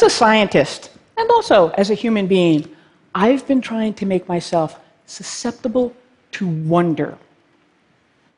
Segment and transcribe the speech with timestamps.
[0.00, 2.74] As a scientist, and also as a human being,
[3.14, 5.94] I've been trying to make myself susceptible
[6.32, 7.18] to wonder.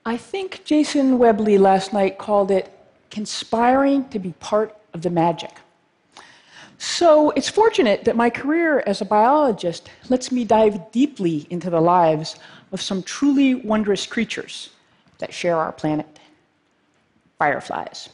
[0.05, 2.77] I think Jason Webley last night called it
[3.13, 5.53] conspiring to be part of the magic.
[6.79, 11.81] So it's fortunate that my career as a biologist lets me dive deeply into the
[11.81, 12.41] lives
[12.73, 14.71] of some truly wondrous creatures
[15.19, 16.19] that share our planet
[17.39, 18.09] fireflies.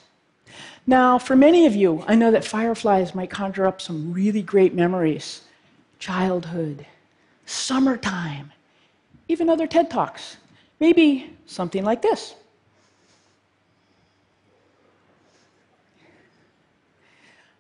[0.88, 4.73] Now, for many of you, I know that fireflies might conjure up some really great
[4.73, 5.42] memories
[5.98, 6.87] childhood,
[7.45, 8.52] summertime,
[9.28, 10.38] even other TED Talks.
[10.80, 12.34] Maybe something like this.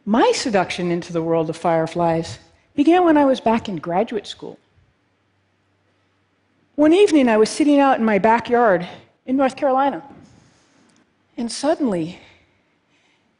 [0.06, 2.38] My seduction into the world of fireflies
[2.74, 4.58] began when I was back in graduate school.
[6.76, 8.88] One evening, I was sitting out in my backyard
[9.26, 10.02] in North Carolina,
[11.36, 12.20] and suddenly,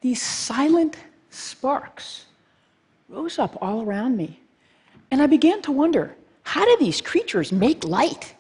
[0.01, 0.97] these silent
[1.31, 2.27] sparks
[3.09, 4.41] rose up all around me.
[5.11, 8.35] And I began to wonder how do these creatures make light?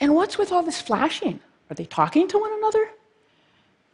[0.00, 1.40] And what's with all this flashing?
[1.70, 2.88] Are they talking to one another?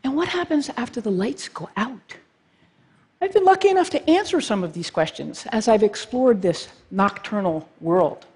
[0.05, 2.17] And what happens after the lights go out?
[3.21, 7.69] I've been lucky enough to answer some of these questions as I've explored this nocturnal
[7.81, 8.27] world.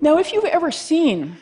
[0.00, 1.36] Now, if you've ever seen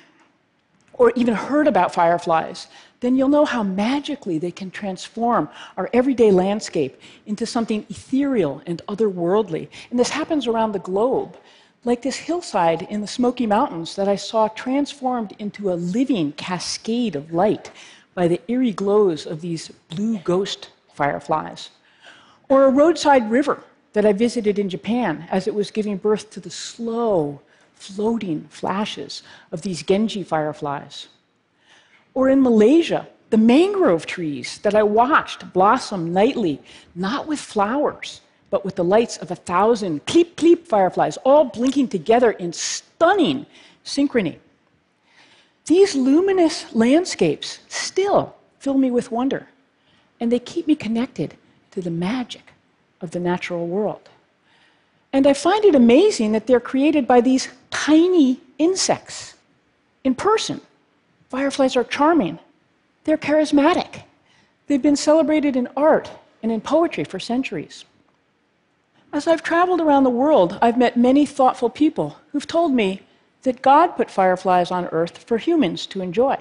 [0.93, 2.67] or even heard about fireflies,
[3.05, 8.81] then you'll know how magically they can transform our everyday landscape into something ethereal and
[8.89, 9.69] otherworldly.
[9.91, 11.37] And this happens around the globe,
[11.85, 17.15] like this hillside in the Smoky Mountains that I saw transformed into a living cascade
[17.15, 17.71] of light
[18.15, 21.71] by the eerie glows of these blue ghost fireflies.
[22.49, 26.41] Or a roadside river that I visited in Japan as it was giving birth to
[26.41, 27.43] the slow,
[27.75, 31.09] floating flashes of these Genji fireflies.
[32.15, 36.61] Or in Malaysia, the mangrove trees that I watched blossom nightly,
[36.95, 38.21] not with flowers,
[38.51, 43.47] but with the lights of a thousand kelip-kelip fireflies, all blinking together in stunning
[43.85, 44.39] synchrony.
[45.67, 49.49] These luminous landscapes still fill me with wonder,
[50.21, 51.37] and they keep me connected
[51.73, 52.53] to the magic
[53.01, 54.09] of the natural world.
[55.13, 59.35] And I find it amazing that they're created by these tiny insects
[60.05, 60.61] in person.
[61.35, 62.39] Fireflies are charming,
[63.03, 64.05] they're charismatic,
[64.69, 66.09] they've been celebrated in art
[66.45, 67.85] and in poetry for centuries.
[69.13, 73.03] As I've traveled around the world, I've met many thoughtful people who've told me
[73.43, 76.39] that God put fireflies on earth for humans to enjoy.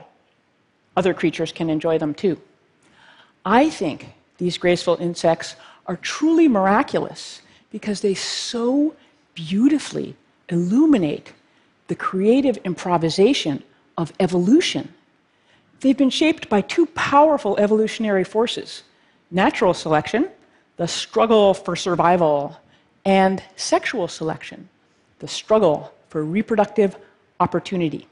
[0.95, 2.39] Other creatures can enjoy them too.
[3.43, 5.55] I think these graceful insects
[5.87, 8.93] are truly miraculous because they so
[9.33, 10.15] beautifully
[10.49, 11.33] illuminate
[11.87, 13.63] the creative improvisation
[13.97, 14.93] of evolution.
[15.79, 18.83] They've been shaped by two powerful evolutionary forces
[19.31, 20.29] natural selection,
[20.77, 22.55] the struggle for survival,
[23.05, 24.69] and sexual selection,
[25.19, 26.95] the struggle for reproductive
[27.39, 28.07] opportunity.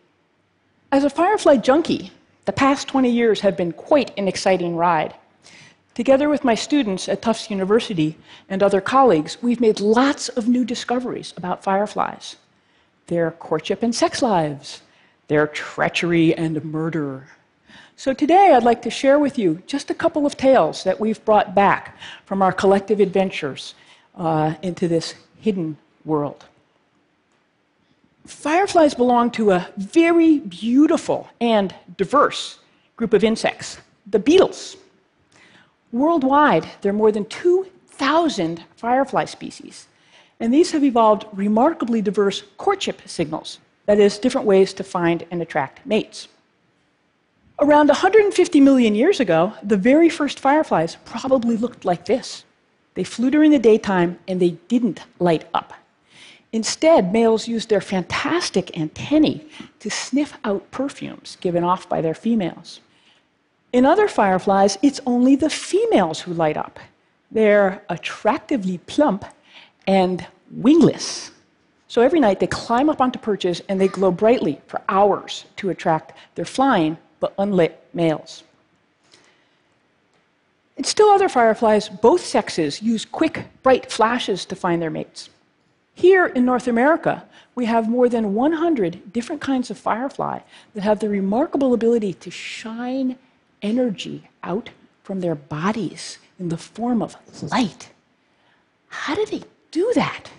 [0.92, 2.12] As a firefly junkie,
[2.46, 5.14] the past 20 years have been quite an exciting ride.
[5.94, 8.18] Together with my students at Tufts University
[8.50, 12.36] and other colleagues, we've made lots of new discoveries about fireflies
[13.08, 14.82] their courtship and sex lives,
[15.32, 17.26] their treachery and murder.
[17.96, 21.24] So today I'd like to share with you just a couple of tales that we've
[21.24, 23.74] brought back from our collective adventures
[24.18, 26.44] uh, into this hidden world.
[28.28, 32.60] Fireflies belong to a very beautiful and diverse
[32.98, 34.76] group of insects, the beetles.
[35.94, 39.88] Worldwide, there are more than 2,000 firefly species,
[40.42, 45.42] and these have evolved remarkably diverse courtship signals that is, different ways to find and
[45.42, 46.28] attract mates.
[47.60, 52.44] Around 150 million years ago, the very first fireflies probably looked like this.
[52.96, 55.74] They flew during the daytime and they didn't light up.
[56.52, 59.46] Instead, males used their fantastic antennae
[59.80, 62.82] to sniff out perfumes given off by their females.
[63.72, 66.80] In other fireflies, it's only the females who light up.
[67.32, 69.24] They're attractively plump
[69.88, 71.32] and wingless.
[71.92, 75.70] So every night they climb up onto perches and they glow brightly for hours to
[75.70, 78.46] attract their flying but unlit males.
[80.78, 85.30] And still other fireflies, both sexes use quick, bright flashes to find their mates.
[85.94, 90.40] Here in North America, we have more than 100 different kinds of firefly
[90.74, 93.18] that have the remarkable ability to shine
[93.62, 94.70] energy out
[95.04, 97.18] from their bodies in the form of
[97.52, 97.90] light.
[98.88, 100.32] How do they do that?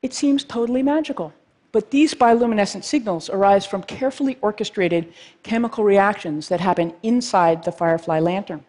[0.00, 1.32] It seems totally magical.
[1.72, 5.12] But these bioluminescent signals arise from carefully orchestrated
[5.42, 8.64] chemical reactions that happen inside the firefly lantern.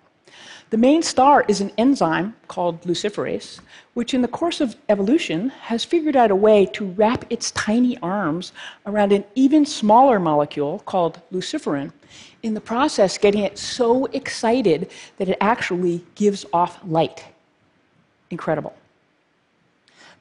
[0.69, 3.59] The main star is an enzyme called luciferase,
[3.93, 7.97] which in the course of evolution has figured out a way to wrap its tiny
[7.99, 8.51] arms
[8.85, 11.91] around an even smaller molecule called luciferin,
[12.43, 17.25] in the process, getting it so excited that it actually gives off light.
[18.29, 18.75] Incredible.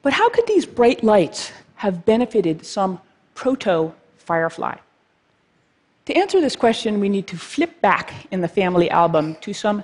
[0.01, 2.99] But how could these bright lights have benefited some
[3.35, 4.77] proto firefly?
[6.05, 9.83] To answer this question, we need to flip back in the family album to some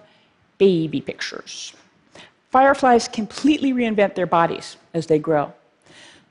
[0.57, 1.73] baby pictures.
[2.50, 5.53] Fireflies completely reinvent their bodies as they grow.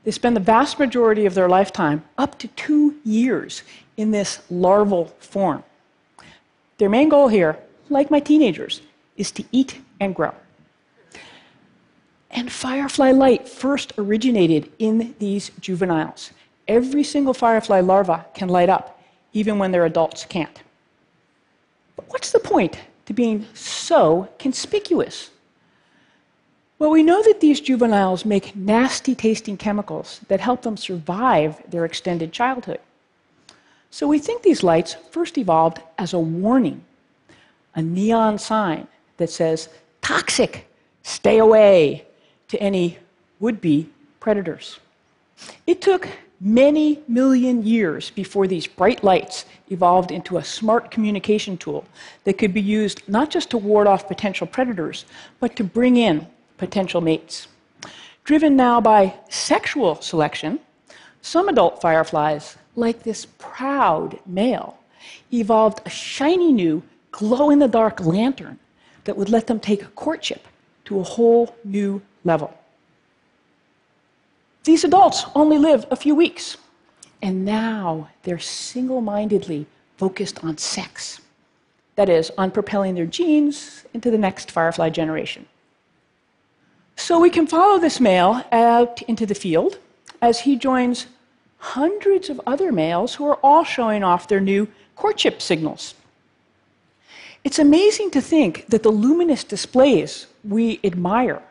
[0.03, 3.63] They spend the vast majority of their lifetime, up to two years,
[3.97, 5.63] in this larval form.
[6.77, 7.57] Their main goal here,
[7.89, 8.81] like my teenagers,
[9.17, 10.33] is to eat and grow.
[12.35, 16.31] And firefly light first originated in these juveniles.
[16.67, 19.01] Every single firefly larva can light up,
[19.31, 20.61] even when their adults can't.
[21.95, 25.29] But what's the point to being so conspicuous?
[26.77, 31.85] Well, we know that these juveniles make nasty tasting chemicals that help them survive their
[31.85, 32.81] extended childhood.
[33.91, 36.83] So we think these lights first evolved as a warning,
[37.75, 39.69] a neon sign that says,
[40.01, 40.67] toxic,
[41.03, 42.05] stay away,
[42.55, 42.97] to any
[43.41, 43.89] would be
[44.21, 44.79] predators.
[45.67, 46.07] It took
[46.39, 51.83] many million years before these bright lights evolved into a smart communication tool
[52.23, 55.05] that could be used not just to ward off potential predators,
[55.41, 57.47] but to bring in potential mates.
[58.23, 60.59] Driven now by sexual selection,
[61.21, 64.77] some adult fireflies, like this proud male,
[65.33, 66.81] evolved a shiny new
[67.11, 68.59] glow in the dark lantern
[69.03, 70.47] that would let them take courtship
[70.85, 72.53] to a whole new level.
[74.65, 76.57] These adults only live a few weeks,
[77.21, 79.67] and now they're single mindedly
[79.97, 81.21] focused on sex.
[81.95, 85.45] That is, on propelling their genes into the next firefly generation.
[86.97, 89.77] So we can follow this male out into the field
[90.21, 91.07] as he joins
[91.57, 95.93] hundreds of other males who are all showing off their new courtship signals.
[97.43, 101.41] It's amazing to think that the luminous displays we admire,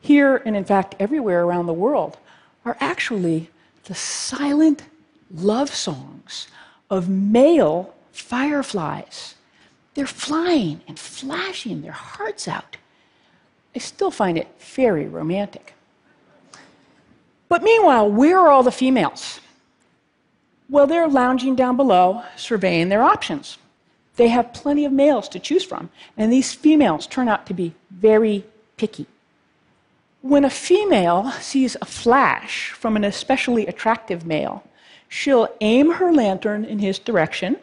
[0.00, 2.16] here and in fact everywhere around the world,
[2.64, 3.50] are actually
[3.84, 4.82] the silent
[5.32, 6.48] love songs
[6.90, 9.34] of male fireflies.
[9.94, 12.76] They're flying and flashing their hearts out.
[13.74, 15.74] I still find it very romantic.
[17.48, 19.40] But meanwhile, where are all the females?
[20.68, 23.58] Well, they're lounging down below, surveying their options.
[24.16, 27.74] They have plenty of males to choose from, and these females turn out to be
[27.90, 28.44] very
[28.76, 29.06] picky.
[30.26, 34.64] When a female sees a flash from an especially attractive male,
[35.08, 37.58] she'll aim her lantern in his direction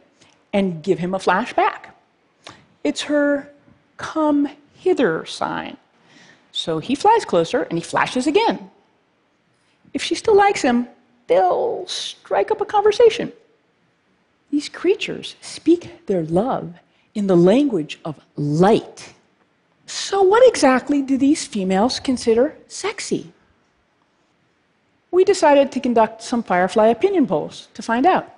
[0.54, 1.94] and give him a flash back.
[2.82, 3.52] It's her
[3.98, 5.76] come hither sign.
[6.54, 8.72] So he flies closer and he flashes again.
[9.94, 10.88] If she still likes him,
[11.28, 13.34] they'll strike up a conversation.
[14.52, 16.76] These creatures speak their love
[17.14, 19.14] in the language of light.
[19.86, 23.34] So, what exactly do these females consider sexy?
[25.12, 28.30] We decided to conduct some Firefly opinion polls to find out.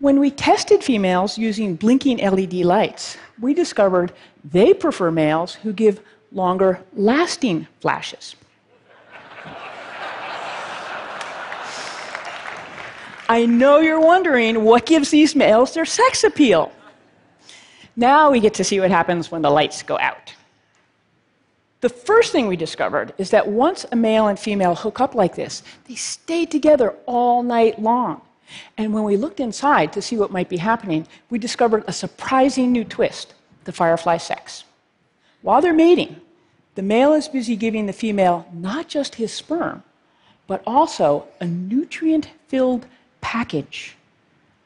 [0.00, 4.12] When we tested females using blinking LED lights, we discovered
[4.42, 6.00] they prefer males who give
[6.32, 8.34] longer lasting flashes.
[13.28, 16.72] I know you're wondering what gives these males their sex appeal.
[17.96, 20.34] Now we get to see what happens when the lights go out.
[21.84, 25.34] The first thing we discovered is that once a male and female hook up like
[25.34, 28.22] this, they stay together all night long.
[28.78, 32.72] And when we looked inside to see what might be happening, we discovered a surprising
[32.72, 34.64] new twist the firefly sex.
[35.42, 36.22] While they're mating,
[36.74, 39.82] the male is busy giving the female not just his sperm,
[40.46, 42.86] but also a nutrient filled
[43.20, 43.94] package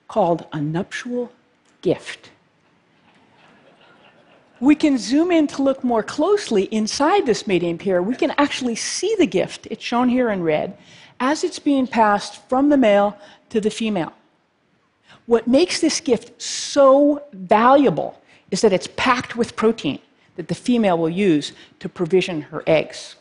[0.06, 1.32] called a nuptial
[1.82, 2.30] gift
[4.60, 8.02] we can zoom in to look more closely inside this mating pair.
[8.02, 10.76] We can actually see the gift, it's shown here in red,
[11.20, 13.16] as it's being passed from the male
[13.50, 14.12] to the female.
[15.26, 20.00] What makes this gift so valuable is that it's packed with protein
[20.36, 23.16] that the female will use to provision her eggs.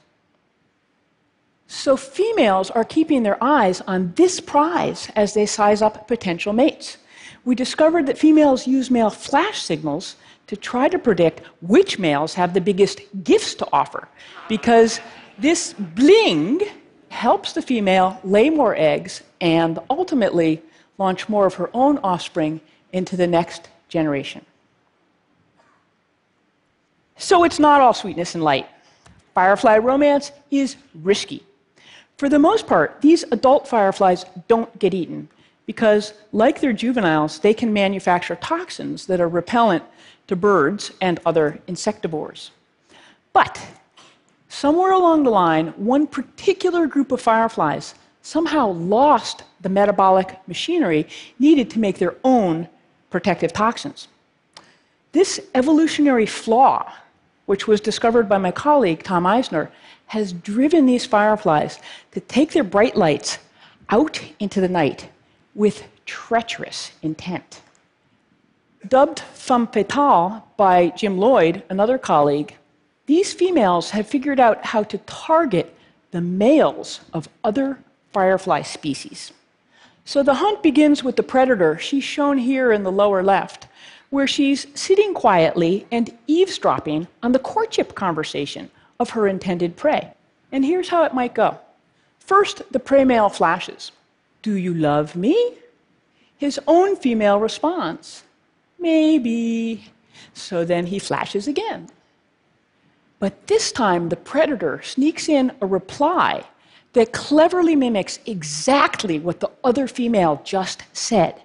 [1.69, 6.97] So, females are keeping their eyes on this prize as they size up potential mates.
[7.43, 10.15] We discovered that females use male flash signals
[10.47, 14.07] to try to predict which males have the biggest gifts to offer.
[14.49, 14.99] Because
[15.37, 16.61] this bling
[17.09, 20.61] helps the female lay more eggs and ultimately
[20.97, 22.59] launch more of her own offspring
[22.93, 24.45] into the next generation.
[27.17, 28.67] So it's not all sweetness and light.
[29.33, 31.43] Firefly romance is risky.
[32.17, 35.29] For the most part, these adult fireflies don't get eaten
[35.67, 39.83] because, like their juveniles, they can manufacture toxins that are repellent
[40.25, 42.49] to birds and other insectivores.
[43.33, 43.63] But
[44.49, 51.05] somewhere along the line, one particular group of fireflies somehow lost the metabolic machinery
[51.37, 52.67] needed to make their own
[53.09, 54.07] protective toxins.
[55.11, 56.91] This evolutionary flaw,
[57.45, 59.69] which was discovered by my colleague Tom Eisner,
[60.07, 61.79] has driven these fireflies
[62.13, 63.39] to take their bright lights
[63.89, 65.09] out into the night
[65.57, 67.61] with treacherous intent.
[68.87, 72.55] Dubbed femme fatale by Jim Lloyd, another colleague,
[73.07, 75.75] these females have figured out how to target
[76.11, 77.79] the males of other
[78.13, 79.33] firefly species.
[80.05, 81.77] So the hunt begins with the predator.
[81.79, 83.67] She's shown here in the lower left,
[84.11, 90.13] where she's sitting quietly and eavesdropping on the courtship conversation of her intended prey.
[90.51, 91.59] And here's how it might go
[92.19, 93.91] First, the prey male flashes
[94.47, 95.35] Do you love me?
[96.37, 98.23] His own female response,
[98.79, 99.91] Maybe.
[100.33, 101.89] So then he flashes again.
[103.19, 106.45] But this time, the predator sneaks in a reply
[106.93, 111.41] that cleverly mimics exactly what the other female just said.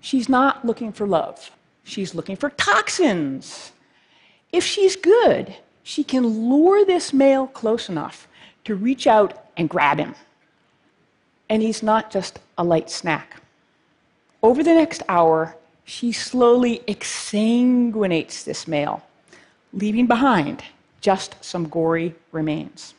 [0.00, 1.52] She's not looking for love,
[1.84, 3.70] she's looking for toxins.
[4.50, 8.26] If she's good, she can lure this male close enough
[8.64, 10.16] to reach out and grab him.
[11.48, 13.40] And he's not just a light snack.
[14.42, 19.02] Over the next hour, she slowly exsanguinates this male,
[19.72, 20.62] leaving behind
[21.00, 22.94] just some gory remains.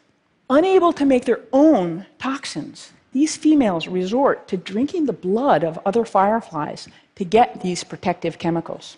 [0.50, 6.06] Unable to make their own toxins, these females resort to drinking the blood of other
[6.06, 8.98] fireflies to get these protective chemicals.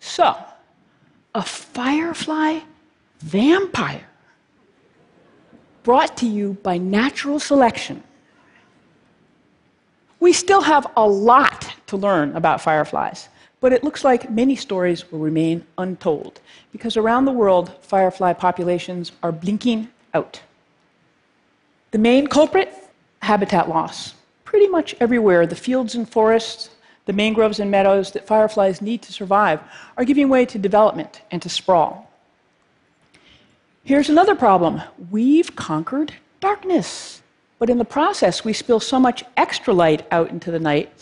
[0.00, 0.36] So,
[1.34, 2.60] a firefly
[3.20, 4.06] vampire
[5.82, 8.02] brought to you by natural selection.
[10.24, 13.28] We still have a lot to learn about fireflies,
[13.60, 16.40] but it looks like many stories will remain untold
[16.72, 20.40] because around the world, firefly populations are blinking out.
[21.90, 22.72] The main culprit
[23.20, 24.14] habitat loss.
[24.46, 26.70] Pretty much everywhere, the fields and forests,
[27.04, 29.60] the mangroves and meadows that fireflies need to survive
[29.98, 32.10] are giving way to development and to sprawl.
[33.82, 37.20] Here's another problem we've conquered darkness.
[37.58, 40.92] But in the process, we spill so much extra light out into the night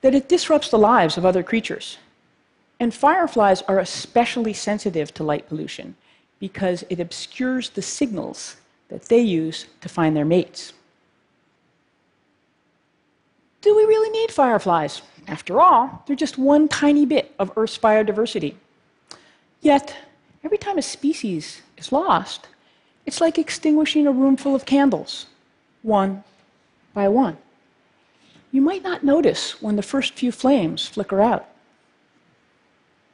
[0.00, 1.98] that it disrupts the lives of other creatures.
[2.80, 5.96] And fireflies are especially sensitive to light pollution
[6.38, 8.56] because it obscures the signals
[8.88, 10.72] that they use to find their mates.
[13.60, 15.02] Do we really need fireflies?
[15.26, 18.54] After all, they're just one tiny bit of Earth's biodiversity.
[19.60, 19.94] Yet,
[20.44, 22.46] every time a species is lost,
[23.04, 25.26] it's like extinguishing a room full of candles,
[25.82, 26.24] one
[26.94, 27.36] by one.
[28.50, 31.46] You might not notice when the first few flames flicker out.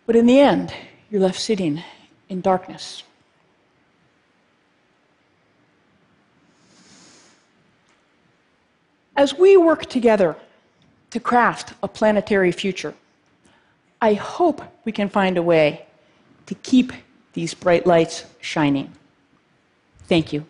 [0.07, 0.73] But in the end,
[1.11, 1.83] you're left sitting
[2.29, 3.03] in darkness.
[9.17, 10.37] As we work together
[11.11, 12.95] to craft a planetary future,
[14.03, 15.87] I hope we can find a way
[16.47, 16.93] to keep
[17.33, 18.93] these bright lights shining.
[20.09, 20.45] Thank you.